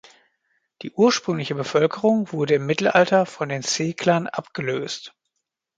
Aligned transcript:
Die 0.81 0.91
ursprüngliche 0.93 1.53
Bevölkerung 1.53 2.31
wurde 2.31 2.55
im 2.55 2.65
Mittelalter 2.65 3.27
von 3.27 3.49
den 3.49 3.61
Szeklern 3.61 4.25
abgelöst. 4.25 5.13